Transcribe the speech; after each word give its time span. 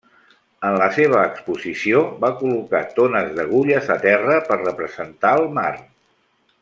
En 0.67 0.77
la 0.83 0.85
seva 0.95 1.17
exposició 1.31 2.01
va 2.25 2.31
col·locar 2.39 2.81
tones 3.01 3.29
d'agulles 3.41 3.93
a 3.97 3.99
terra 4.07 4.39
per 4.49 4.59
representar 4.63 5.35
el 5.43 5.47
mar. 5.61 5.71